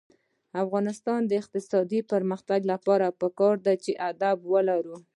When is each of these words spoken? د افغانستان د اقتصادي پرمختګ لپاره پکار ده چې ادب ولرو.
د 0.51 0.53
افغانستان 0.65 1.19
د 1.25 1.31
اقتصادي 1.41 1.99
پرمختګ 2.11 2.59
لپاره 2.71 3.07
پکار 3.21 3.55
ده 3.65 3.73
چې 3.83 3.91
ادب 4.09 4.37
ولرو. 4.53 4.95